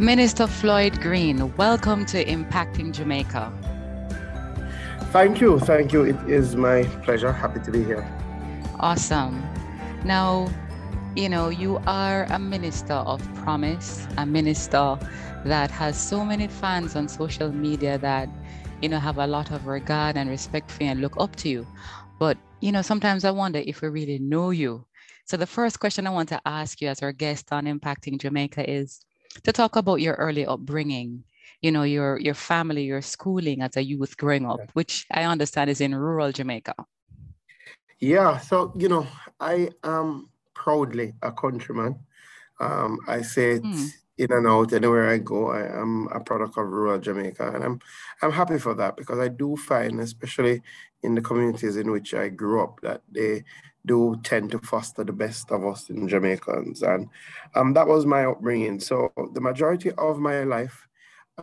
[0.00, 3.52] Minister Floyd Green, welcome to Impacting Jamaica.
[5.12, 5.60] Thank you.
[5.60, 6.02] Thank you.
[6.02, 7.30] It is my pleasure.
[7.30, 8.04] Happy to be here.
[8.80, 9.40] Awesome.
[10.04, 10.50] Now,
[11.14, 14.98] you know, you are a minister of promise, a minister
[15.44, 18.28] that has so many fans on social media that,
[18.82, 21.48] you know, have a lot of regard and respect for you and look up to
[21.48, 21.64] you.
[22.18, 24.86] But, you know, sometimes I wonder if we really know you.
[25.24, 28.68] So the first question I want to ask you as our guest on Impacting Jamaica
[28.68, 29.06] is
[29.42, 31.24] to talk about your early upbringing,
[31.60, 35.70] you know, your your family, your schooling as a youth growing up, which I understand
[35.70, 36.74] is in rural Jamaica.
[38.00, 39.06] Yeah, so you know,
[39.40, 41.98] I am proudly a countryman.
[42.60, 43.88] Um, I say it mm.
[44.18, 45.50] in and out anywhere I go.
[45.50, 47.80] I am a product of rural Jamaica, and I'm
[48.22, 50.62] I'm happy for that because I do find, especially
[51.02, 53.44] in the communities in which I grew up, that they
[53.86, 57.08] do tend to foster the best of us in Jamaicans, and
[57.54, 58.80] um, that was my upbringing.
[58.80, 60.88] So the majority of my life,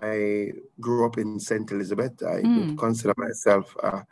[0.02, 1.70] I grew up in St.
[1.72, 2.22] Elizabeth.
[2.24, 2.78] I mm.
[2.78, 4.06] consider myself a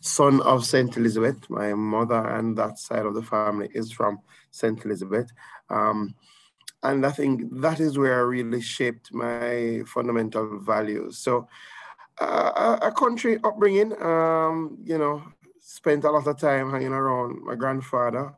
[0.00, 0.96] son of St.
[0.96, 1.48] Elizabeth.
[1.50, 4.84] My mother and that side of the family is from St.
[4.84, 5.30] Elizabeth.
[5.70, 6.14] Um,
[6.82, 11.18] and I think that is where I really shaped my fundamental values.
[11.18, 11.48] So,
[12.18, 15.22] uh, a country upbringing, um, you know,
[15.60, 18.34] spent a lot of time hanging around my grandfather.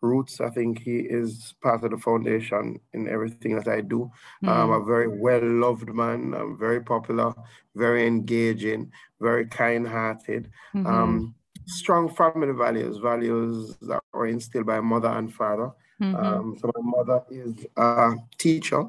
[0.00, 4.10] Roots, I think he is part of the foundation in everything that I do.
[4.42, 4.48] Mm-hmm.
[4.48, 7.32] Um, a very well loved man, I'm very popular,
[7.76, 8.90] very engaging,
[9.20, 10.50] very kind hearted.
[10.74, 10.86] Mm-hmm.
[10.86, 11.34] Um,
[11.66, 15.70] strong family values, values that were instilled by mother and father.
[16.00, 16.16] Mm-hmm.
[16.16, 18.86] Um, so my mother is a teacher,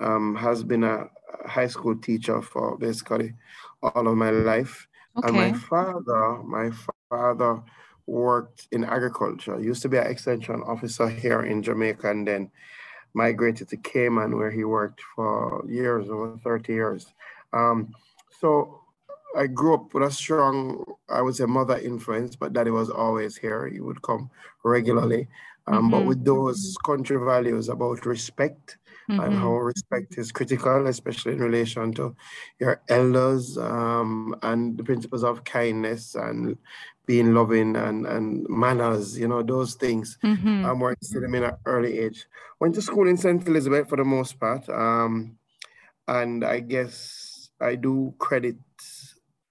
[0.00, 1.08] um, has been a
[1.46, 3.34] high school teacher for basically
[3.82, 4.88] all of my life.
[5.16, 5.28] Okay.
[5.28, 6.70] And my father, my
[7.08, 7.62] father
[8.06, 9.60] worked in agriculture.
[9.60, 12.50] Used to be an extension officer here in Jamaica, and then
[13.14, 17.06] migrated to Cayman, where he worked for years, over 30 years.
[17.52, 17.94] Um,
[18.40, 18.80] so
[19.36, 23.36] I grew up with a strong, I would say, mother influence, but daddy was always
[23.36, 23.68] here.
[23.68, 24.30] He would come
[24.64, 25.28] regularly.
[25.66, 25.90] Um, mm-hmm.
[25.90, 28.78] But with those country values about respect,
[29.10, 29.20] mm-hmm.
[29.20, 32.14] and how respect is critical, especially in relation to
[32.58, 36.56] your elders um, and the principles of kindness and
[37.06, 40.64] being loving and, and manners, you know, those things mm-hmm.
[40.64, 42.26] um, were instilled in an early age.
[42.60, 43.46] Went to school in St.
[43.46, 44.68] Elizabeth for the most part.
[44.68, 45.36] Um,
[46.06, 48.56] and I guess I do credit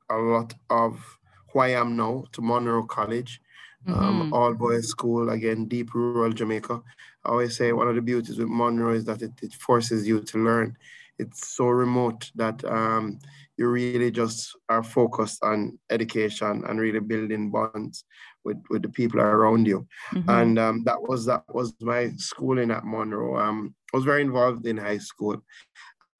[0.10, 1.18] a lot of
[1.52, 3.42] who I am now to Munroe College.
[3.88, 4.22] Um, mm-hmm.
[4.22, 6.82] Um, all boys school, again, deep rural Jamaica.
[7.24, 10.22] I always say one of the beauties with Munroe is that it, it forces you
[10.22, 10.78] to learn.
[11.20, 13.20] It's so remote that um,
[13.58, 18.06] you really just are focused on education and really building bonds
[18.44, 19.88] with, with the people around you.
[20.14, 20.30] Mm-hmm.
[20.30, 23.38] And um, that was that was my schooling at Munroe.
[23.38, 25.44] Um, I was very involved in high school.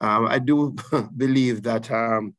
[0.00, 0.76] Um, I do
[1.16, 2.34] believe that um,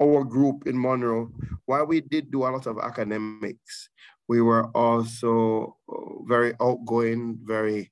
[0.00, 1.30] our group in Munroe,
[1.66, 3.90] while we did do a lot of academics,
[4.28, 7.91] we were also uh, very outgoing, very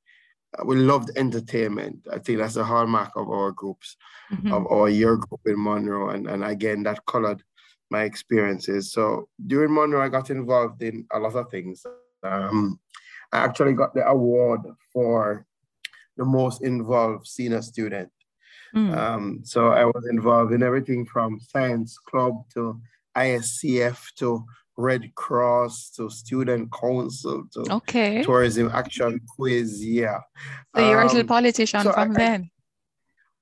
[0.64, 2.06] we loved entertainment.
[2.12, 3.96] I think that's a hallmark of our groups,
[4.32, 4.52] mm-hmm.
[4.52, 6.10] of our year group in Munroe.
[6.10, 7.42] And, and again, that colored
[7.90, 8.92] my experiences.
[8.92, 11.84] So during Munroe, I got involved in a lot of things.
[12.22, 12.80] Um,
[13.32, 14.60] I actually got the award
[14.92, 15.46] for
[16.16, 18.10] the most involved senior student.
[18.74, 18.96] Mm.
[18.96, 22.80] Um, so I was involved in everything from science club to
[23.16, 24.44] ISCF to
[24.76, 28.22] Red Cross to Student Council to okay.
[28.22, 29.84] Tourism Action Quiz.
[29.84, 30.20] Yeah.
[30.74, 32.50] So you're um, a politician so from I, then.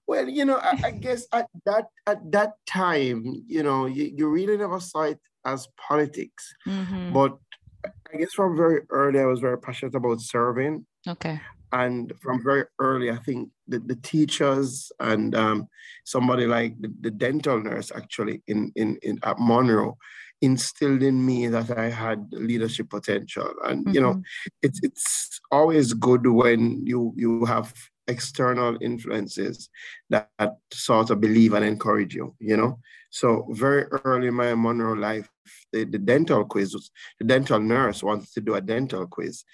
[0.06, 4.28] Well, you know, I, I, guess at that at that time, you know, you, you
[4.28, 6.54] really never saw it as politics.
[6.66, 7.12] Mm-hmm.
[7.12, 7.36] But
[7.84, 10.86] I guess from very early, I was very passionate about serving.
[11.06, 11.40] Okay.
[11.72, 15.68] And from very early, I think the, the teachers and um,
[16.04, 19.98] somebody like the, the dental nurse actually in, in, in at Munroe,
[20.40, 23.52] instilled in me that I had leadership potential.
[23.64, 23.94] And mm-hmm.
[23.94, 24.48] you know, mm-hmm.
[24.62, 27.72] it's it's always good when you you have
[28.06, 29.68] external influences
[30.08, 32.78] that, that sort of believe and encourage you, you know.
[33.10, 35.28] So very early in my Munroe life,
[35.72, 39.44] the, the dental quiz was the dental nurse wanted to do a dental quiz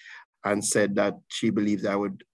[0.45, 2.25] and said that she believed I would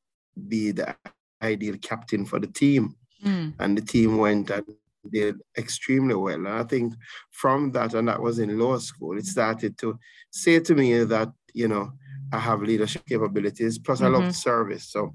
[0.48, 0.94] be the
[1.42, 2.96] ideal captain for the team.
[3.24, 3.52] mm.
[3.58, 4.64] and the team went and
[5.08, 6.34] did extremely well.
[6.34, 6.94] And I think
[7.30, 9.98] from that, and that was in law school, it started to
[10.30, 11.92] say to me that, you know,
[12.32, 14.14] I have leadership capabilities, plus mm-hmm.
[14.14, 14.90] I love service.
[14.90, 15.12] So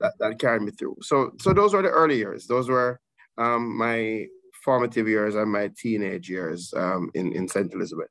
[0.00, 0.96] that, that carried me through.
[1.02, 2.46] So so those were the early years.
[2.46, 3.00] Those were
[3.38, 4.26] um, my
[4.64, 7.72] formative years and my teenage years um, in, in St.
[7.72, 8.08] Elizabeth.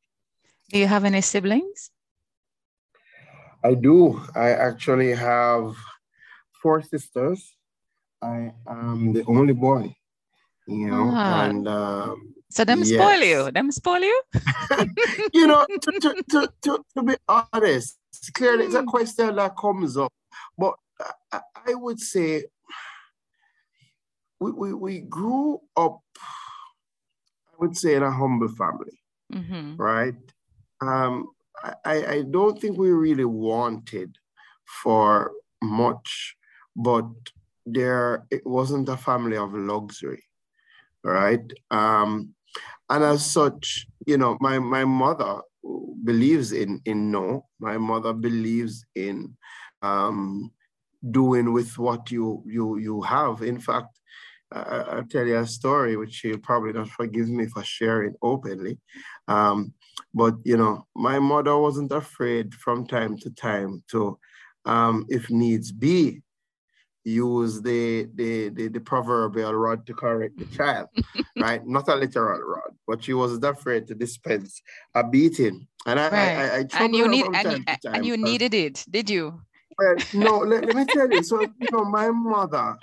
[0.70, 1.90] Do you have any siblings?
[3.64, 4.22] I do.
[4.36, 5.76] I actually have
[6.62, 7.56] four sisters.
[8.22, 9.96] I am the only boy,
[10.68, 11.46] you know, ah.
[11.46, 12.90] and um, so them yes.
[12.90, 13.52] spoil you.
[13.52, 14.22] Them spoil you.
[15.34, 17.98] you know, to, to, to, to, to be honest,
[18.34, 18.88] clearly it's a hmm.
[18.88, 20.14] question that comes up,
[20.58, 20.76] but
[21.32, 22.46] I, I would say
[24.40, 29.00] we, we, we grew up, I would say, in a humble family,
[29.34, 29.78] mm-hmm.
[29.78, 30.16] right?
[30.82, 31.30] Um,
[31.86, 34.18] I, I don't think we really wanted
[34.84, 35.32] for
[35.62, 36.36] much,
[36.76, 37.08] but
[37.66, 40.24] there it wasn't a family of luxury,
[41.04, 41.52] right?
[41.72, 42.34] Um,
[42.90, 45.42] and as such, you know, my my mother
[46.04, 47.46] believes in in no.
[47.60, 49.36] My mother believes in
[49.82, 50.52] um,
[51.12, 53.42] doing with what you you you have.
[53.42, 54.00] In fact,
[54.54, 58.80] I, will tell you a story which she'll probably not forgive me for sharing openly.
[59.28, 59.74] Um,
[60.14, 64.20] but you know, my mother wasn't afraid from time to time to,
[64.66, 66.22] um, if needs be,
[67.06, 70.88] use the, the the the proverbial rod to correct the child,
[71.40, 71.66] right?
[71.66, 74.62] Not a literal rod, but she wasn't afraid to dispense
[74.96, 75.68] a beating.
[75.86, 76.14] And I, right.
[76.14, 79.42] I, I, I and you need and, you, and you needed it, did you?
[79.78, 81.24] Well, no, let, let me tell you.
[81.24, 82.78] So you know, my mother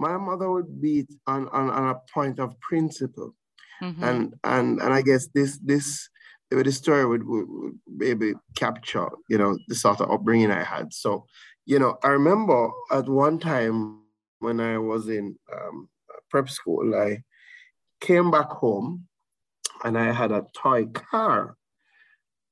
[0.00, 3.34] my mother would beat on, on, on a point of principle.
[3.82, 4.02] Mm-hmm.
[4.02, 6.08] And and and I guess this this
[6.50, 10.92] the story would, would, would maybe capture, you know, the sort of upbringing I had.
[10.92, 11.26] So,
[11.70, 14.00] you know, I remember at one time
[14.40, 15.88] when I was in um,
[16.28, 17.22] prep school, I
[18.00, 19.06] came back home
[19.84, 21.56] and I had a toy car.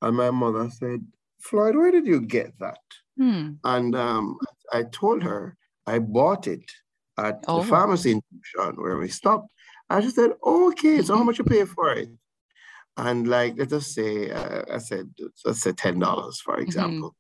[0.01, 1.05] And my mother said,
[1.41, 2.79] Floyd, where did you get that?
[3.17, 3.55] Hmm.
[3.65, 4.39] And um,
[4.73, 6.71] I told her I bought it
[7.19, 7.63] at oh.
[7.63, 9.49] the pharmacy institution where we stopped.
[9.91, 12.09] And she said, okay, so how much you pay for it?
[12.97, 15.11] And like, let us say, uh, I said,
[15.45, 16.63] let's say $10, for mm-hmm.
[16.63, 17.17] example.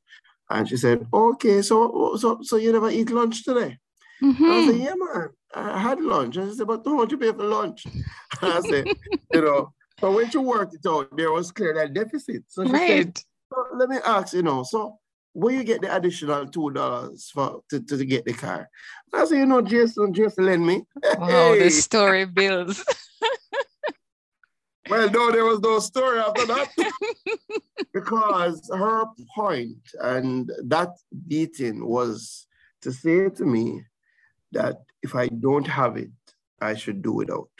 [0.50, 3.78] And she said, okay, so so so you never eat lunch today?
[4.22, 4.44] Mm-hmm.
[4.44, 6.36] I said, yeah, man, I had lunch.
[6.36, 7.84] And she said, but how much you pay for lunch?
[7.86, 8.04] And
[8.42, 8.86] I said,
[9.32, 12.44] you know, but when she worked it out, there was clear that deficit.
[12.48, 12.88] So she right.
[12.88, 13.18] said,
[13.52, 14.98] so let me ask, you know, so
[15.32, 18.68] where you get the additional two dollars for to, to get the car?
[19.12, 20.82] I said, you know, Jason, just lend me.
[21.18, 21.64] Wow, hey.
[21.64, 22.84] the story builds.
[24.88, 26.69] well, no, there was no story after that.
[27.93, 29.05] because her
[29.35, 30.90] point and that
[31.26, 32.46] beating was
[32.82, 33.82] to say to me
[34.52, 36.11] that if I don't have it,
[36.61, 37.50] I should do without.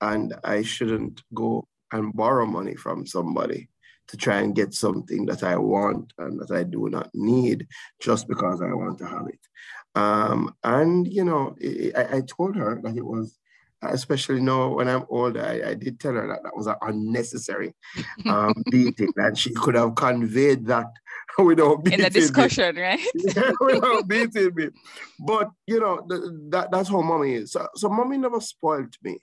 [0.00, 3.68] And I shouldn't go and borrow money from somebody
[4.08, 7.66] to try and get something that I want and that I do not need
[8.00, 9.40] just because I want to have it.
[9.94, 11.56] Um, and, you know,
[11.96, 13.38] I, I, told her that it was,
[13.82, 17.74] especially now when I'm older, I, I did tell her that that was an unnecessary
[18.26, 20.86] um, beating and she could have conveyed that
[21.38, 22.82] without beating In the discussion, me.
[22.82, 23.06] right?
[23.60, 24.68] without beating me.
[25.20, 26.04] But, you know,
[26.50, 27.52] that, that's how mommy is.
[27.52, 29.18] So, so mommy never spoiled me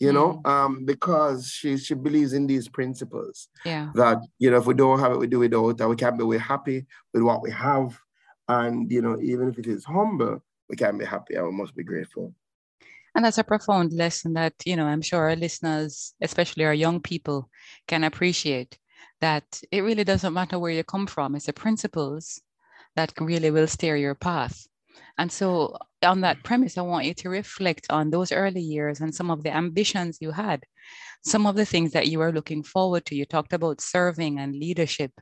[0.00, 0.50] you know, mm.
[0.50, 3.48] um, because she she believes in these principles.
[3.64, 3.90] Yeah.
[3.94, 5.78] That you know, if we don't have it, we do it without.
[5.78, 7.98] That we can be we're happy with what we have,
[8.48, 11.76] and you know, even if it is humble, we can be happy and we must
[11.76, 12.34] be grateful.
[13.14, 17.00] And that's a profound lesson that you know I'm sure our listeners, especially our young
[17.00, 17.48] people,
[17.86, 18.78] can appreciate.
[19.20, 22.40] That it really doesn't matter where you come from; it's the principles
[22.96, 24.66] that really will steer your path.
[25.18, 29.14] And so, on that premise, I want you to reflect on those early years and
[29.14, 30.64] some of the ambitions you had,
[31.24, 33.16] some of the things that you were looking forward to.
[33.16, 35.12] You talked about serving and leadership.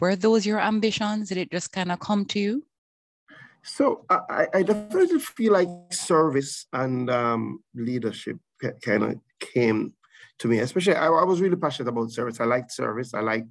[0.00, 1.28] Were those your ambitions?
[1.28, 2.64] Did it just kind of come to you?
[3.64, 8.38] So I, I definitely feel like service and um, leadership
[8.82, 9.92] kind of came
[10.38, 10.58] to me.
[10.58, 12.40] Especially, I, I was really passionate about service.
[12.40, 13.14] I liked service.
[13.14, 13.48] I liked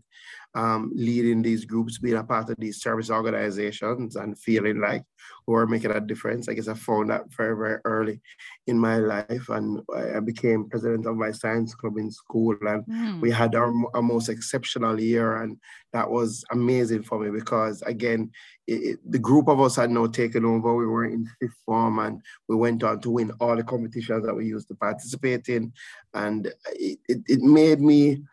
[0.53, 5.03] um, leading these groups, being a part of these service organizations, and feeling like
[5.47, 6.49] we're making a difference.
[6.49, 8.21] I guess I found that very, very early
[8.67, 13.21] in my life, and I became president of my science club in school, and mm.
[13.21, 15.57] we had our, our, most exceptional year, and
[15.93, 18.31] that was amazing for me because again,
[18.67, 20.75] it, it, the group of us had now taken over.
[20.75, 24.35] We were in fifth form, and we went on to win all the competitions that
[24.35, 25.71] we used to participate in,
[26.13, 28.23] and it, it made me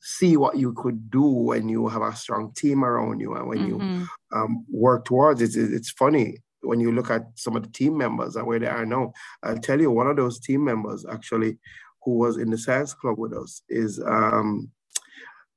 [0.00, 3.58] see what you could do when you have a strong team around you and when
[3.58, 4.00] mm-hmm.
[4.00, 5.50] you um, work towards it.
[5.56, 6.38] It's funny.
[6.62, 9.12] when you look at some of the team members and where they are now,
[9.42, 11.58] I'll tell you one of those team members actually
[12.02, 14.70] who was in the science club with us is um,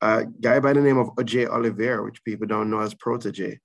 [0.01, 3.59] a guy by the name of Ajay Oliver, which people don't know as Protoje.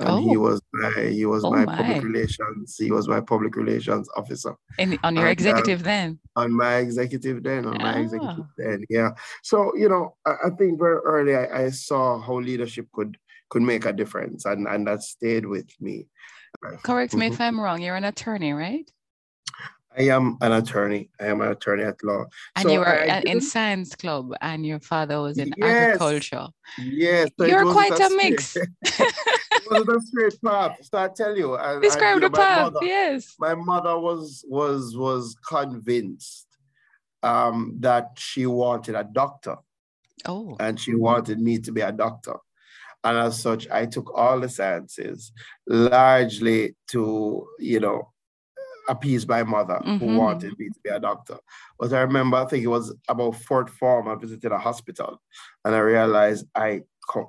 [0.00, 0.16] And oh.
[0.16, 4.08] he was my he was oh my, my, public relations he was my public relations
[4.16, 4.56] officer.
[4.78, 6.18] And on your and, executive um, then?
[6.36, 8.50] On my executive then, on my executive ah.
[8.56, 9.10] then, yeah.
[9.42, 13.18] So you know, I, I think very early I, I, saw how leadership could
[13.50, 16.06] could make a difference, and and that stayed with me.
[16.82, 17.34] Correct me mm-hmm.
[17.34, 17.82] if I'm wrong.
[17.82, 18.90] You're an attorney, right?
[19.96, 21.10] I am an attorney.
[21.20, 22.26] I am an attorney at law.
[22.54, 26.46] And so you were I, in science club, and your father was in yes, agriculture.
[26.78, 28.56] Yes, so you're quite a mix.
[28.82, 29.14] it
[29.70, 30.78] was a straight path.
[30.82, 32.72] So I tell you, I, describe I, the path.
[32.72, 36.46] Mother, yes, my mother was was was convinced
[37.24, 39.56] um, that she wanted a doctor.
[40.24, 42.36] Oh, and she wanted me to be a doctor.
[43.02, 45.32] And as such, I took all the sciences
[45.66, 48.12] largely to, you know,
[48.90, 50.04] appease my mother mm-hmm.
[50.04, 51.38] who wanted me to be a doctor.
[51.78, 55.22] But I remember, I think it was about fourth form, I visited a hospital
[55.64, 56.82] and I realized I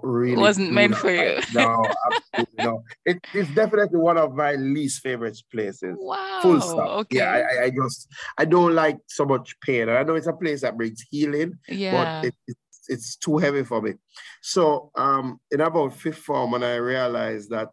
[0.04, 1.40] really wasn't meant for you.
[1.54, 1.86] no,
[2.36, 2.84] absolutely no.
[3.06, 5.96] It, it's definitely one of my least favorite places.
[6.00, 6.40] Wow.
[6.42, 6.90] Full stop.
[7.02, 7.18] Okay.
[7.18, 9.90] Yeah, I, I just I don't like so much pain.
[9.90, 12.22] And I know it's a place that brings healing, yeah.
[12.22, 12.58] but it, it,
[12.90, 13.94] it's too heavy for me.
[14.42, 17.70] So um, in about fifth form, when I realized that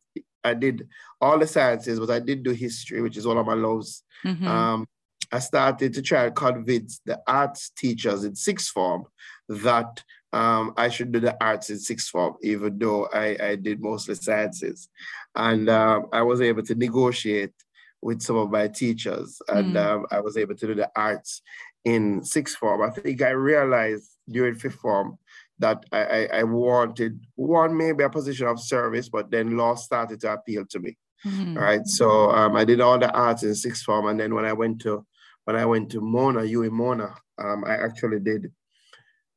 [0.49, 0.89] I did
[1.21, 4.03] all the sciences, but I did do history, which is one of my loves.
[4.25, 4.47] Mm-hmm.
[4.47, 4.87] Um,
[5.31, 9.05] I started to try and convince the arts teachers in sixth form
[9.49, 10.03] that
[10.33, 14.15] um, I should do the arts in sixth form, even though I, I did mostly
[14.15, 14.89] sciences.
[15.35, 17.55] And um, I was able to negotiate
[18.01, 19.85] with some of my teachers, and mm.
[19.85, 21.43] um, I was able to do the arts
[21.85, 22.83] in sixth form.
[22.83, 25.19] I think I realized during fifth form
[25.59, 30.21] that I, I, I, wanted one maybe a position of service, but then law started
[30.21, 30.97] to appeal to me.
[31.27, 31.59] Mm-hmm.
[31.59, 31.87] Right.
[31.87, 34.07] So um, I did all the arts in sixth form.
[34.07, 35.05] And then when I went to
[35.45, 38.53] when I went to Mona, UWI Mona, um, I actually did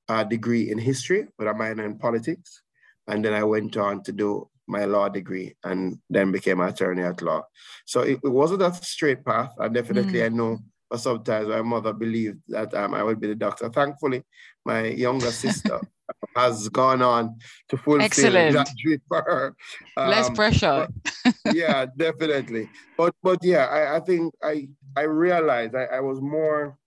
[0.10, 2.62] a degree in history with a minor in politics.
[3.08, 7.02] And then I went on to do my law degree and then became an attorney
[7.02, 7.44] at law.
[7.86, 9.54] So it, it wasn't a straight path.
[9.58, 10.34] And definitely mm-hmm.
[10.34, 10.60] I know
[10.92, 13.70] but sometimes my mother believed that um, I would be the doctor.
[13.70, 14.24] Thankfully,
[14.66, 15.80] my younger sister
[16.36, 17.38] has gone on
[17.70, 18.54] to fulfill Excellent.
[18.56, 19.56] that dream for her.
[19.98, 20.88] Um, Less pressure.
[21.24, 22.70] But, yeah, definitely.
[22.98, 26.78] But but yeah, I, I think I I realized I, I was more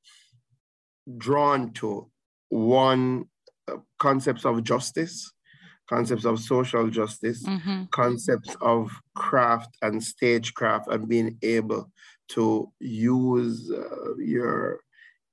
[1.18, 2.10] drawn to
[2.48, 3.26] one
[3.68, 5.32] uh, concepts of justice,
[5.88, 7.84] concepts of social justice, mm-hmm.
[7.90, 11.90] concepts of craft and stagecraft, and being able
[12.28, 14.80] to use uh, your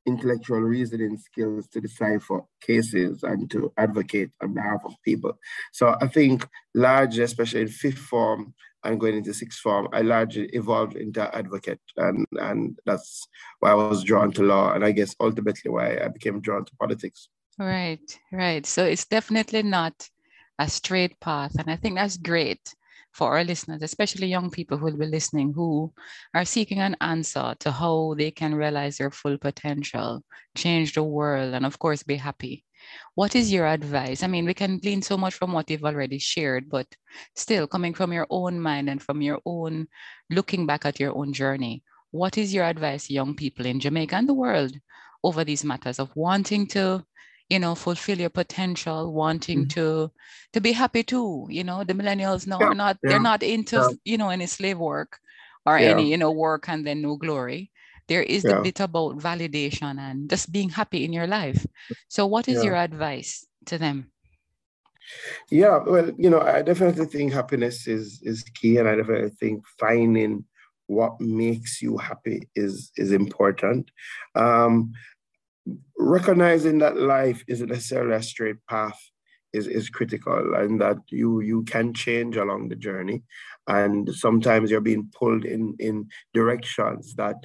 [0.06, 5.38] intellectual reasoning skills to decipher cases and to advocate on behalf of people.
[5.72, 8.54] So I think largely, especially in fifth form
[8.84, 11.82] and going into sixth form, I largely evolved into advocate.
[11.98, 13.28] And, and that's
[13.60, 14.74] why I was drawn to law.
[14.74, 17.30] And I guess ultimately why I became drawn to politics.
[17.60, 18.66] Right, right.
[18.66, 20.10] So it's definitely not
[20.58, 21.56] a straight path.
[21.60, 22.74] And I think that's great
[23.12, 25.94] for our listeners, especially young people who will be listening who
[26.34, 30.24] are seeking an answer to how they can realize their full potential,
[30.56, 32.64] change the world, and of course, be happy.
[33.16, 34.24] What is your advice?
[34.24, 36.88] I mean, we can glean so much from what you've already shared, but
[37.36, 39.88] still coming from your own mind and from your own
[40.30, 44.28] looking back at your own journey, what is your advice young people in Jamaica and
[44.28, 44.76] the world
[45.24, 47.06] over these matters of wanting to
[47.52, 49.76] you know fulfill your potential wanting mm-hmm.
[49.76, 50.12] to
[50.54, 53.44] to be happy too you know the millennials now yeah, are not yeah, they're not
[53.44, 54.12] into yeah.
[54.12, 55.20] you know any slave work
[55.66, 57.72] or any you know work and then no glory.
[58.08, 61.66] There is a bit about validation and just being happy in your life.
[62.10, 64.12] So what is your advice to them?
[65.50, 69.66] Yeah well you know i definitely think happiness is is key and i definitely think
[69.80, 70.46] finding
[70.92, 73.90] what makes you happy is is important.
[74.36, 74.92] Um
[75.98, 79.00] recognizing that life isn't necessarily a straight path
[79.54, 83.24] is, is critical and that you you can change along the journey.
[83.68, 87.36] And sometimes you're being pulled in in directions that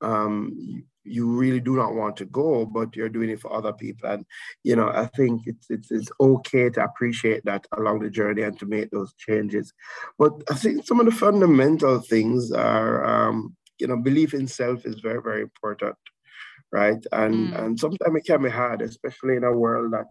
[0.00, 4.10] um, you, really do not want to go but you're doing it for other people.
[4.10, 4.24] And
[4.64, 8.58] you know i think it's, it's it's okay to appreciate that along the journey and
[8.58, 9.72] to make those changes.
[10.18, 14.86] But i think some of the fundamental things are um, you know belief in self
[14.86, 15.96] is very very important
[16.76, 17.02] right?
[17.12, 17.58] And mm.
[17.58, 20.08] and sometimes it can be hard, especially in a world that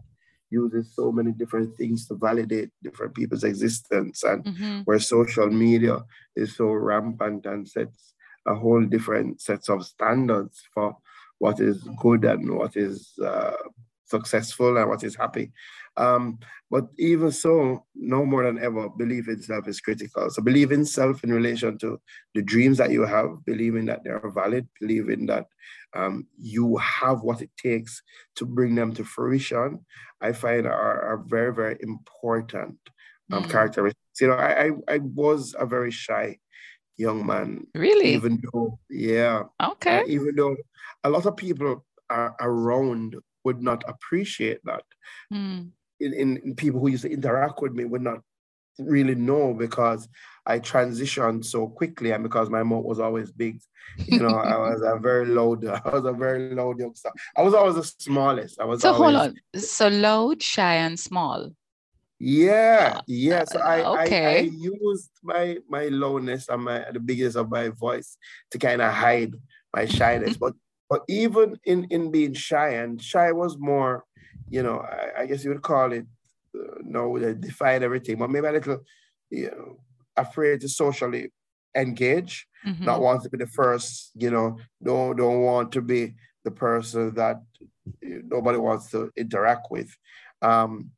[0.50, 4.80] uses so many different things to validate different people's existence and mm-hmm.
[4.86, 5.96] where social media
[6.34, 8.14] is so rampant and sets
[8.46, 10.96] a whole different sets of standards for
[11.38, 13.62] what is good and what is uh,
[14.06, 15.52] successful and what is happy.
[15.96, 16.38] Um,
[16.70, 20.28] but even so, no more than ever, belief in self is critical.
[20.30, 22.00] So believe in self in relation to
[22.34, 25.46] the dreams that you have, believing that they are valid, believing that
[25.94, 28.02] um, you have what it takes
[28.36, 29.84] to bring them to fruition,
[30.20, 32.78] I find are, are very, very important
[33.32, 33.50] um, mm.
[33.50, 34.20] characteristics.
[34.20, 36.38] You know, I, I, I was a very shy
[36.96, 37.66] young man.
[37.74, 38.14] Really?
[38.14, 39.44] Even though, yeah.
[39.62, 40.00] Okay.
[40.00, 40.56] Uh, even though
[41.04, 43.16] a lot of people are around
[43.46, 44.84] would not appreciate that.
[45.32, 45.70] Mm.
[46.00, 48.20] In, in, in, people who used to interact with me would not
[48.78, 50.08] really know because
[50.44, 53.60] I transitioned so quickly and because my mouth was always big.
[54.06, 57.12] You know, I was a very loud, I was a very loud youngster.
[57.36, 58.60] I was always the smallest.
[58.60, 59.60] I was so always, hold on.
[59.60, 61.50] So loud, shy, and small.
[62.18, 63.44] Yeah, yeah.
[63.44, 64.26] So I, okay.
[64.26, 68.16] I, I used my my lowness and my the biggest of my voice
[68.50, 69.34] to kind of hide
[69.74, 70.36] my shyness.
[70.44, 70.54] but
[70.88, 74.04] but even in in being shy, and shy was more,
[74.48, 76.06] you know, I, I guess you would call it
[76.54, 78.80] uh, no, they defied everything, but maybe a little,
[79.30, 79.78] you know,
[80.16, 81.32] afraid to socially
[81.76, 82.84] engage, mm-hmm.
[82.84, 86.14] not want to be the first, you know, don't don't want to be
[86.44, 87.42] the person that
[88.02, 89.94] nobody wants to interact with.
[90.42, 90.90] Um,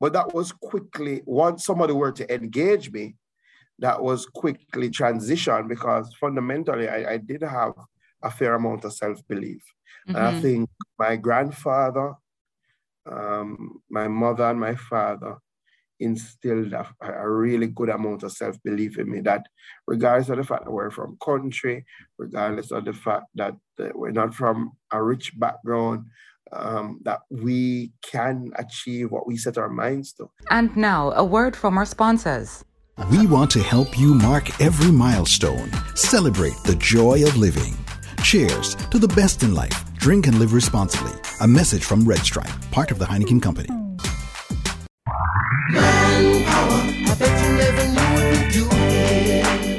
[0.00, 3.16] but that was quickly, once somebody were to engage me,
[3.78, 7.74] that was quickly transitioned because fundamentally I, I did have
[8.24, 9.62] a fair amount of self-belief.
[10.08, 10.16] Mm-hmm.
[10.16, 10.40] And I mm-hmm.
[10.42, 12.14] think my grandfather,
[13.10, 15.36] um, my mother and my father
[16.00, 19.46] instilled a, a, really good amount of self-belief in me that
[19.86, 21.84] regardless of the fact that we're from country,
[22.18, 23.54] regardless of the fact that
[23.94, 26.04] we're not from a rich background,
[26.52, 30.30] um, that we can achieve what we set our minds to.
[30.50, 32.64] And now, a word from our sponsors.
[33.10, 37.83] We want to help you mark every milestone, celebrate the joy of living.
[38.24, 39.94] Cheers to the best in life.
[39.98, 41.12] Drink and live responsibly.
[41.42, 43.68] A message from Red Stripe, part of the Heineken Company.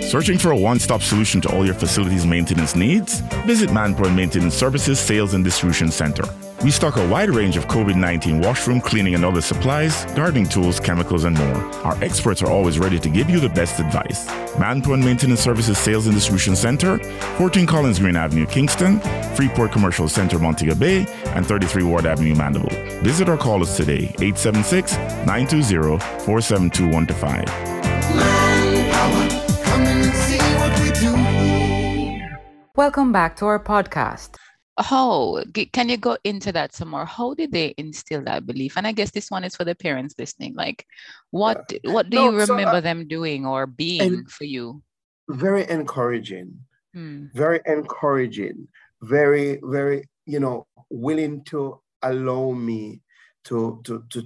[0.08, 3.22] Searching for a one stop solution to all your facilities maintenance needs?
[3.48, 6.24] Visit Manpower Maintenance Services Sales and Distribution Center.
[6.66, 10.80] We stock a wide range of COVID 19 washroom cleaning and other supplies, gardening tools,
[10.80, 11.58] chemicals, and more.
[11.86, 14.26] Our experts are always ready to give you the best advice.
[14.58, 16.98] Manpower Maintenance Services Sales and Distribution Center,
[17.38, 19.00] 14 Collins Green Avenue, Kingston,
[19.36, 23.04] Freeport Commercial Center, Montego Bay, and 33 Ward Avenue, Mandeville.
[23.04, 27.06] Visit or call us today, 876 920 4721
[32.66, 32.76] 5.
[32.76, 34.38] Welcome back to our podcast
[34.78, 37.06] how can you go into that some more?
[37.06, 38.78] How did they instill that belief?
[38.78, 40.86] And i guess this one is for the parents listening like
[41.32, 44.82] what what do no, you remember so, uh, them doing or being for you?
[45.30, 46.60] very encouraging.
[46.94, 47.26] Hmm.
[47.34, 48.68] very encouraging.
[49.02, 53.02] Very very you know willing to allow me
[53.46, 54.24] to to to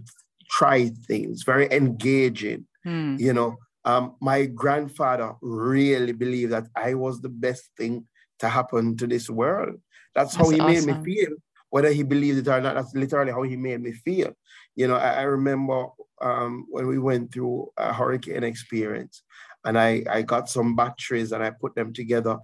[0.50, 1.44] try things.
[1.44, 2.66] Very engaging.
[2.84, 3.18] Hmm.
[3.20, 8.08] you know um, my grandfather really believed that i was the best thing
[8.40, 9.76] to happen to this world
[10.16, 10.86] that's, how he awesome.
[10.86, 11.36] made me feel.
[11.70, 14.34] Whether he believed it or not, that's literally how he made me feel.
[14.76, 15.88] You know, I, I remember
[16.22, 19.24] um, when we went through a hurricane experience
[19.66, 22.40] and I, I got some batteries and I put them together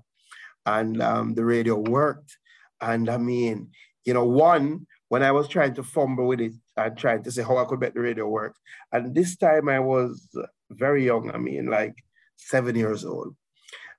[0.65, 2.38] and um, the radio worked.
[2.82, 3.69] And I mean,
[4.04, 7.43] you know, one, when I was trying to fumble with it and trying to say
[7.43, 8.56] how I could make the radio work.
[8.91, 10.30] And this time I was
[10.69, 11.95] very young, I mean, like
[12.36, 13.36] seven years old.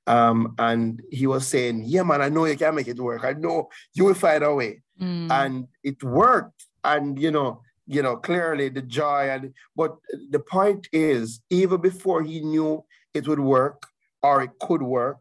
[0.07, 3.25] Um, and he was saying, Yeah, man, I know you can make it work.
[3.25, 4.83] I know you will find a way.
[5.01, 5.31] Mm.
[5.31, 6.67] And it worked.
[6.85, 9.97] And you know, you know, clearly the joy and but
[10.31, 13.83] the point is, even before he knew it would work
[14.23, 15.19] or it could work,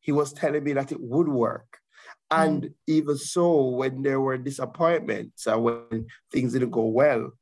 [0.00, 1.78] he was telling me that it would work.
[2.30, 2.74] And mm.
[2.86, 7.32] even so, when there were disappointments and when things didn't go well,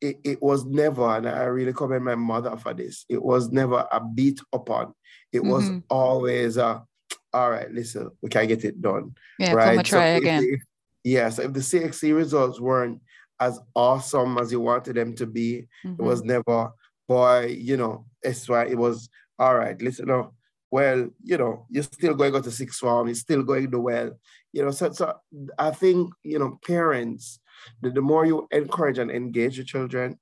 [0.00, 3.86] it, it was never, and I really commend my mother for this, it was never
[3.90, 4.94] a beat upon.
[5.32, 5.78] It was mm-hmm.
[5.88, 6.84] always a,
[7.32, 9.14] all right, listen, we can get it done.
[9.38, 9.76] Yeah, right?
[9.76, 10.42] come try so again.
[10.42, 10.60] If, if,
[11.04, 13.00] yeah, so if the CXC results weren't
[13.38, 16.00] as awesome as you wanted them to be, mm-hmm.
[16.00, 16.72] it was never,
[17.08, 20.34] boy, you know, it's why it was, all right, listen, no,
[20.70, 24.12] well, you know, you're still going to sixth form, you're still going to do well.
[24.52, 25.14] You know, so, so
[25.58, 27.40] I think, you know, parents,
[27.82, 30.18] the, the more you encourage and engage your children,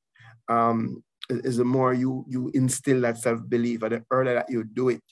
[0.48, 4.88] um, is the more you you instill that self-belief and the earlier that you do
[4.90, 5.02] it,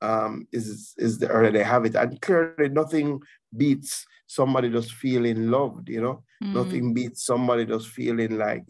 [0.00, 1.94] um, is is the earlier they have it.
[1.94, 3.20] And clearly nothing
[3.56, 6.22] beats somebody just feeling loved, you know?
[6.42, 6.54] Mm.
[6.54, 8.64] Nothing beats somebody just feeling like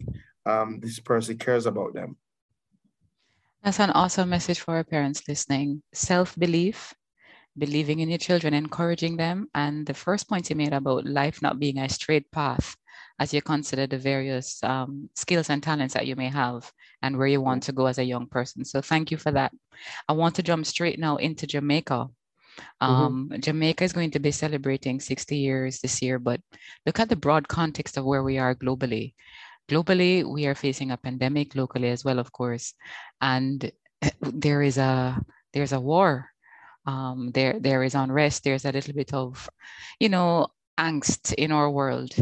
[0.45, 2.17] um, this person cares about them.
[3.63, 5.81] That's an awesome message for our parents listening.
[5.93, 6.93] Self-belief,
[7.57, 9.49] believing in your children, encouraging them.
[9.55, 12.75] And the first point you made about life not being a straight path
[13.19, 17.27] as you consider the various um, skills and talents that you may have and where
[17.27, 18.65] you want to go as a young person.
[18.65, 19.51] So thank you for that.
[20.07, 22.09] I want to jump straight now into Jamaica.
[22.81, 22.85] Mm-hmm.
[22.85, 23.41] Um, mm-hmm.
[23.41, 26.41] Jamaica is going to be celebrating 60 years this year, but
[26.85, 29.13] look at the broad context of where we are globally.
[29.69, 32.73] Globally, we are facing a pandemic, locally as well, of course,
[33.21, 33.69] and
[34.21, 35.21] there is a
[35.53, 36.29] there's a war.
[36.85, 38.43] Um, there there is unrest.
[38.43, 39.49] There's a little bit of,
[39.99, 40.47] you know,
[40.79, 42.15] angst in our world.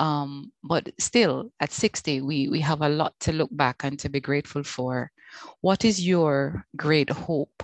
[0.00, 4.08] Um, but still, at 60, we we have a lot to look back and to
[4.08, 5.12] be grateful for.
[5.60, 7.62] What is your great hope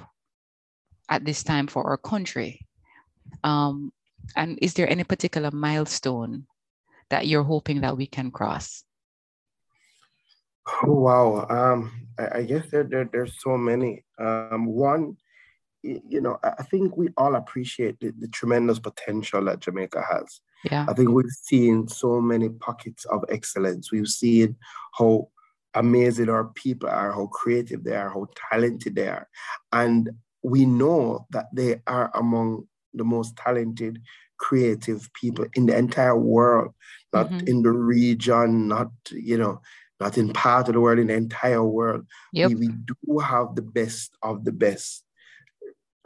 [1.09, 2.61] at this time for our country?
[3.43, 3.91] Um,
[4.37, 6.45] and is there any particular milestone
[7.09, 8.85] that you're hoping that we can cross?
[10.85, 11.47] Oh, wow.
[11.49, 14.05] Um, I, I guess there, there, there's so many.
[14.19, 15.17] Um, one,
[16.09, 20.41] you know, I think we all appreciate the, the, tremendous potential that Jamaica has.
[20.65, 20.87] Yeah.
[20.89, 23.93] I think we've seen so many pockets of excellence.
[23.93, 24.57] We've seen
[24.99, 25.29] how
[25.75, 29.29] amazing our people are, how creative they are, how talented they are.
[29.73, 30.11] And
[30.43, 34.01] we know that they are among the most talented,
[34.39, 36.75] creative people in the entire world,
[37.13, 37.47] not mm-hmm.
[37.47, 39.61] in the region, not, you know,
[40.01, 42.07] not in part of the world, in the entire world.
[42.33, 42.51] Yep.
[42.51, 45.05] We, we do have the best of the best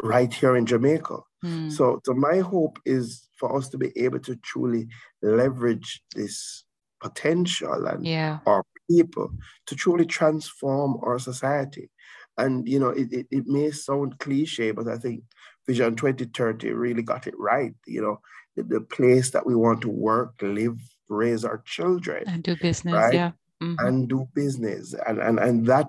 [0.03, 1.19] right here in Jamaica.
[1.45, 1.73] Mm.
[1.73, 4.89] So, so my hope is for us to be able to truly
[5.23, 6.65] leverage this
[7.01, 8.39] potential and yeah.
[8.47, 9.31] our people
[9.67, 11.91] to truly transform our society.
[12.37, 15.23] And you know, it, it, it may sound cliche, but I think
[15.67, 17.75] Vision 2030 really got it right.
[17.87, 18.21] You know,
[18.57, 22.25] the, the place that we want to work, live, raise our children.
[22.27, 23.15] And do business, right?
[23.15, 23.33] yeah.
[23.63, 23.87] Mm-hmm.
[23.87, 24.95] And do business.
[25.07, 25.89] And, and, and that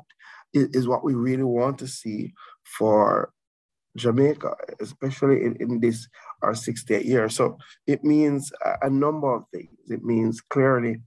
[0.54, 3.32] is, is what we really want to see for
[3.95, 6.08] Jamaica, especially in, in this
[6.41, 7.30] our 68 year.
[7.30, 9.77] So it means a, a number of things.
[9.89, 10.97] It means clearly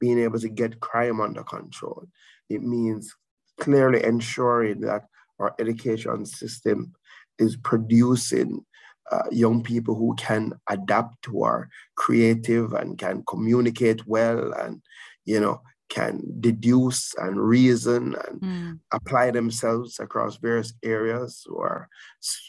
[0.00, 2.06] being able to get crime under control.
[2.48, 3.14] It means
[3.58, 5.04] clearly ensuring that
[5.38, 6.92] our education system
[7.38, 8.64] is producing
[9.10, 14.82] uh, young people who can adapt to our creative and can communicate well and
[15.24, 18.78] you know can deduce and reason and mm.
[18.92, 21.88] apply themselves across various areas who are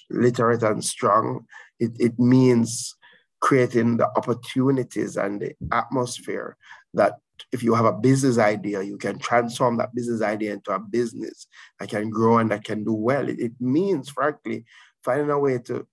[0.10, 1.45] literate and strong
[1.80, 2.95] it, it means
[3.39, 6.58] creating the opportunities and the atmosphere
[6.93, 7.15] that
[7.52, 11.47] if you have a business idea, you can transform that business idea into a business
[11.80, 13.28] that can grow and that can do well.
[13.30, 14.65] It, it means, frankly,
[15.04, 15.88] finding a way to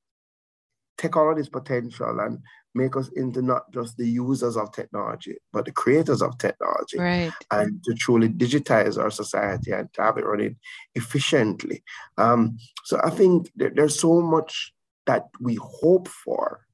[0.98, 2.40] take all of this potential and
[2.76, 6.98] make us into not just the users of technology, but the creators of technology.
[6.98, 7.32] Right.
[7.50, 10.56] And to truly digitize our society and to have it running
[10.94, 11.82] efficiently.
[12.18, 14.72] Um, so I think there's so much
[15.06, 16.66] that we hope for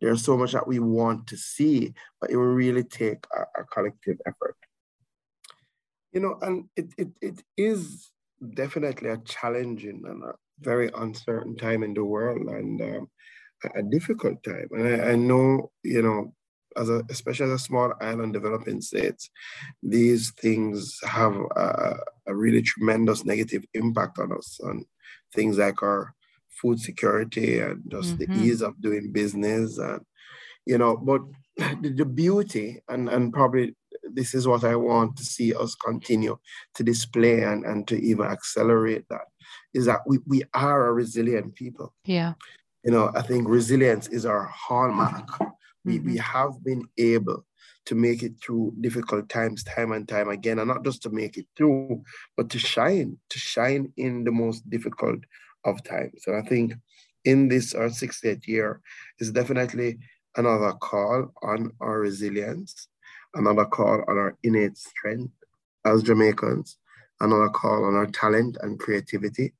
[0.00, 3.64] there's so much that we want to see, but it will really take a, a
[3.64, 4.56] collective effort.
[6.12, 8.10] You know, and it, it, it is
[8.54, 13.10] definitely a challenging and a very uncertain time in the world and um,
[13.74, 14.68] a, difficult time.
[14.72, 16.34] And I, I, know, you know,
[16.76, 19.30] as a, especially as a small island developing states,
[19.82, 24.84] these things have a, a really tremendous negative impact on us on
[25.34, 26.14] things like our
[26.60, 28.32] food security and just mm-hmm.
[28.32, 30.00] the ease of doing business and
[30.66, 31.22] you know but
[31.56, 33.74] the, the, beauty and and probably
[34.12, 36.36] this is what i want to see us continue
[36.74, 39.26] to display and, and to even accelerate that
[39.74, 42.34] is that we, we are a resilient people yeah
[42.84, 45.28] you know i think resilience is our hallmark
[45.84, 46.18] we, we mm-hmm.
[46.18, 47.44] have been able
[47.86, 51.38] to make it through difficult times time and time again and not just to make
[51.38, 52.02] it through
[52.36, 55.20] but to shine to shine in the most difficult
[55.64, 56.12] of time.
[56.18, 56.74] So I think
[57.24, 58.80] in this our 60th year
[59.18, 59.98] is definitely
[60.36, 62.88] another call on our resilience,
[63.34, 65.32] another call on our innate strength
[65.84, 66.76] as Jamaicans,
[67.20, 69.54] another call on our talent and creativity.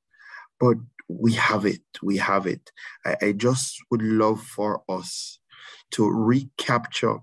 [0.60, 0.76] But
[1.08, 2.70] we have it, we have it.
[3.04, 5.38] I, I just would love for us
[5.92, 7.18] to recapture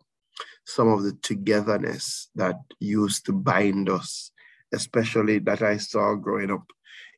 [0.65, 4.31] some of the togetherness that used to bind us,
[4.73, 6.65] especially that I saw growing up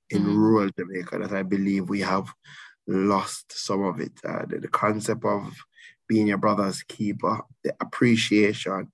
[0.09, 0.35] in mm.
[0.35, 2.27] rural Jamaica that I believe we have
[2.87, 4.11] lost some of it.
[4.27, 5.53] Uh, the, the, concept of
[6.07, 8.91] being your brother's keeper, the appreciation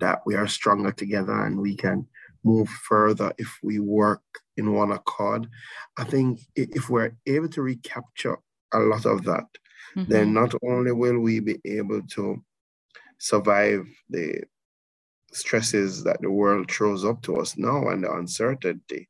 [0.00, 2.06] that we are stronger together and we can
[2.44, 4.22] move further if we work
[4.58, 5.48] in one accord.
[5.96, 8.36] I think if we're able to recapture
[8.74, 9.46] a lot of that,
[9.96, 10.10] mm-hmm.
[10.10, 12.42] then not only will we be able to
[13.18, 14.42] survive the
[15.32, 19.08] stresses that the world throws up to us now and the uncertainty,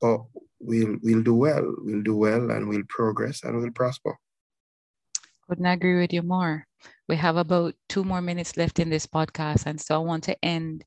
[0.00, 0.20] but
[0.60, 1.74] we'll we'll do well.
[1.78, 4.16] We'll do well and we'll progress and we'll prosper.
[5.48, 6.66] Couldn't agree with you more.
[7.08, 9.66] We have about two more minutes left in this podcast.
[9.66, 10.84] And so I want to end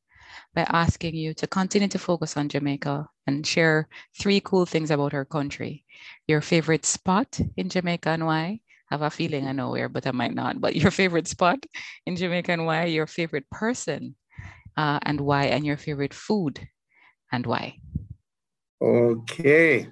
[0.53, 3.87] by asking you to continue to focus on Jamaica and share
[4.19, 5.85] three cool things about our country.
[6.27, 8.61] Your favorite spot in Jamaica and why?
[8.89, 10.59] I have a feeling I know where, but I might not.
[10.59, 11.65] But your favorite spot
[12.05, 12.85] in Jamaica and why?
[12.85, 14.15] Your favorite person
[14.77, 15.45] uh, and why?
[15.45, 16.67] And your favorite food
[17.31, 17.77] and why?
[18.81, 19.87] Okay.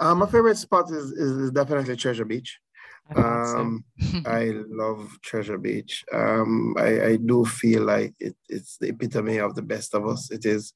[0.00, 2.58] Uh, my favorite spot is, is, is definitely Treasure Beach.
[3.14, 3.84] Um,
[4.26, 6.04] I love Treasure Beach.
[6.12, 10.30] Um, I, I do feel like it, it's the epitome of the best of us.
[10.30, 10.72] It is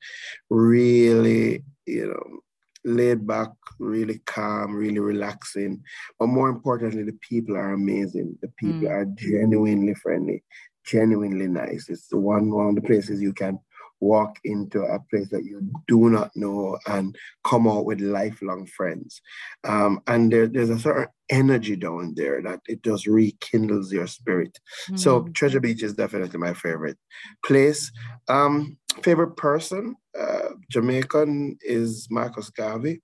[0.50, 2.40] really, you know,
[2.84, 5.82] laid back, really calm, really relaxing.
[6.18, 8.37] But more importantly, the people are amazing.
[8.42, 8.90] The people mm.
[8.90, 10.42] are genuinely friendly,
[10.84, 11.88] genuinely nice.
[11.88, 13.58] It's the one one of the places you can
[14.00, 19.20] walk into a place that you do not know and come out with lifelong friends.
[19.64, 24.59] Um, and there, there's a certain energy down there that it just rekindles your spirit.
[24.90, 24.98] Mm.
[24.98, 25.33] So hmm.
[25.33, 26.98] Treasure Beach is definitely my favorite
[27.44, 27.90] place.
[28.28, 33.00] Um, favorite person, uh, Jamaican is Marcus Garvey.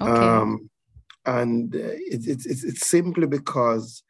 [0.00, 0.10] Okay.
[0.10, 0.70] Um,
[1.24, 4.02] and uh, it, it, it's, it's simply because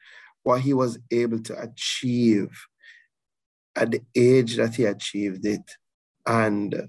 [0.44, 2.50] what he was able to achieve
[3.76, 5.62] at the age that he achieved it
[6.26, 6.88] and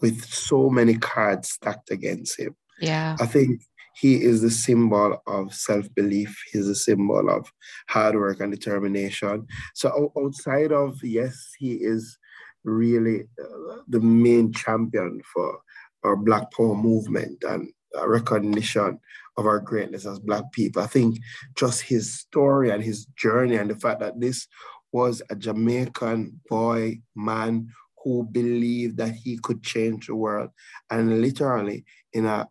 [0.00, 2.56] with so many cards stacked against him.
[2.80, 3.16] Yeah.
[3.20, 3.62] I think
[3.94, 6.36] he is the symbol of self-belief.
[6.50, 7.52] He's a symbol of
[7.88, 9.46] hard work and determination.
[9.74, 12.18] So outside of yes, he is
[12.64, 15.60] really uh, the main champion for
[16.04, 17.70] our Black Power movement and
[18.06, 18.98] recognition
[19.36, 20.82] of our greatness as Black people.
[20.82, 21.18] I think
[21.54, 24.48] just his story and his journey and the fact that this
[24.92, 27.68] was a Jamaican boy, man
[28.02, 30.50] who believed that he could change the world
[30.90, 32.48] and literally in a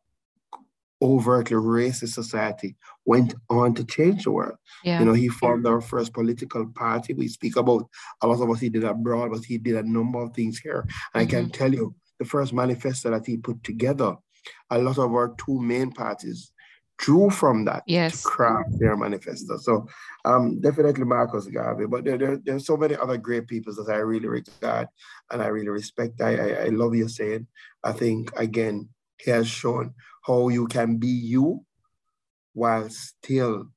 [1.02, 4.56] overtly racist society went on to change the world.
[4.84, 5.00] Yeah.
[5.00, 7.14] You know, he formed our first political party.
[7.14, 7.90] We speak about
[8.22, 10.84] a lot of what he did abroad, but he did a number of things here.
[10.84, 11.18] Mm-hmm.
[11.18, 11.52] I can mm-hmm.
[11.52, 14.16] tell you the first manifesto that he put together,
[14.70, 16.52] a lot of our two main parties
[17.02, 18.22] drew from that yes.
[18.22, 19.58] to craft their manifesto.
[19.58, 19.88] So
[20.24, 23.98] um, definitely Marcus Garvey, but there, there, there's so many other great people that I
[23.98, 24.88] really regard
[25.32, 26.22] and I really respect.
[26.22, 27.48] I, I, I love you saying.
[27.84, 31.66] I think, again, he has shown how you can be you
[32.54, 33.68] while still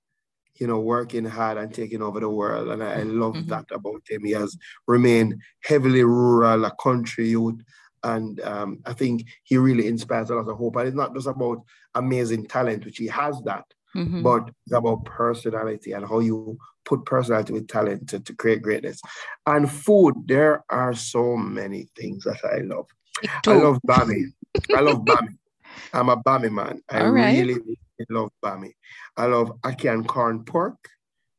[0.61, 2.69] you know, working hard and taking over the world.
[2.69, 3.49] And I, I love mm-hmm.
[3.49, 4.25] that about him.
[4.25, 4.57] He has
[4.87, 7.61] remained heavily rural, a country youth,
[8.05, 10.77] and um, I think he really inspires a lot of hope.
[10.77, 11.63] And it's not just about
[11.95, 13.65] amazing talent, which he has that,
[13.97, 14.23] mm-hmm.
[14.23, 19.01] but it's about personality and how you put personality with talent to, to create greatness.
[19.47, 22.87] And food, there are so many things that I love.
[23.47, 24.25] I love Bami.
[24.75, 25.39] I love Bami.
[25.93, 26.83] I'm a Bami man.
[26.91, 27.39] I right.
[27.39, 28.73] really, really love Bami.
[29.17, 30.77] I love ackee and corn pork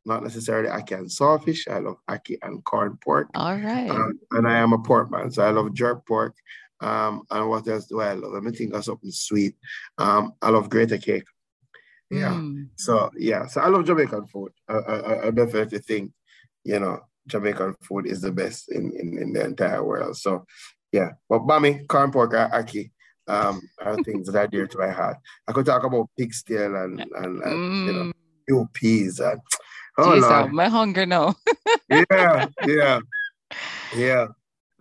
[0.06, 1.68] not necessarily ackee and saltfish.
[1.68, 3.30] I love ackee and corn pork.
[3.36, 3.90] All right.
[3.90, 6.36] Um, and I am a pork man, so I love jerk pork.
[6.82, 8.34] Um, and what else do I love?
[8.34, 9.56] Let me think of something sweet.
[9.98, 11.26] Um, I love grater cake.
[12.12, 12.34] Yeah.
[12.34, 12.70] Mm.
[12.76, 13.48] So yeah.
[13.48, 14.52] So I love Jamaican food.
[14.70, 16.12] I, I, I definitely think,
[16.64, 20.18] you know, Jamaican food is the best in, in, in the entire world.
[20.18, 20.46] So
[20.92, 21.12] yeah.
[21.28, 22.92] But Bami, corn pork, ackee,
[23.28, 25.18] um, are things that are dear to my heart.
[25.48, 27.86] I could talk about pig's tail and, and, and mm.
[27.88, 28.12] you know,
[28.48, 29.40] new peas and
[29.98, 30.52] Oh, Jeez, Lord.
[30.52, 31.36] my hunger now.
[31.90, 33.00] yeah, yeah,
[33.96, 34.28] yeah.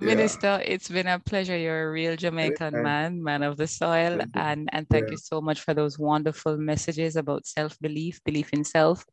[0.04, 1.56] Minister, it's been a pleasure.
[1.56, 4.20] You're a real Jamaican man, man of the soil.
[4.34, 5.12] And, and thank yeah.
[5.12, 9.04] you so much for those wonderful messages about self belief, belief in self,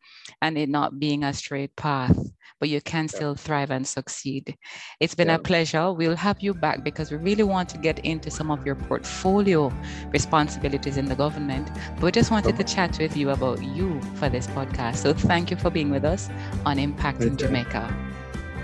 [0.42, 2.18] and it not being a straight path,
[2.60, 4.56] but you can still thrive and succeed.
[5.00, 5.36] It's been yeah.
[5.36, 5.92] a pleasure.
[5.92, 9.72] We'll have you back because we really want to get into some of your portfolio
[10.10, 11.70] responsibilities in the government.
[11.96, 14.98] But we just wanted to chat with you about you for this podcast.
[14.98, 16.30] So thank you for being with us
[16.66, 18.11] on Impacting Jamaica.